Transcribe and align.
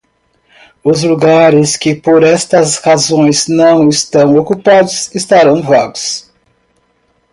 Os 0.83 1.03
lugares 1.03 1.77
que 1.77 1.93
por 1.93 2.23
estas 2.23 2.77
razões 2.77 3.47
não 3.47 3.87
estão 3.87 4.35
ocupados 4.35 5.13
estarão 5.13 5.61
vagos. 5.61 6.27